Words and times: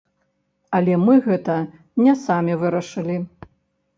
Але 0.77 0.95
мы 1.01 1.17
гэта 1.27 1.57
не 2.05 2.13
самі 2.25 2.57
вырашылі. 2.61 3.17